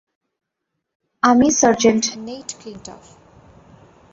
আমি 1.23 1.47
sergeant 1.51 2.05
Nate 2.25 2.49
ক্লিনটফ। 2.59 3.03